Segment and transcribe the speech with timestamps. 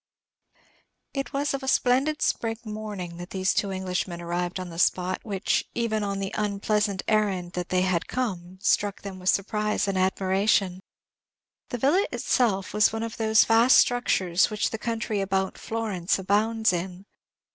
[1.13, 5.19] It was of a splendid spring morning that the two Englishmen arrived at this spot,
[5.21, 9.99] which, even on the unpleasant errand that they had come, struck them with surprise and
[9.99, 10.79] admiration.
[11.69, 16.73] The villa itself was one of those vast structures which the country about Florence abounds
[16.73, 17.05] in.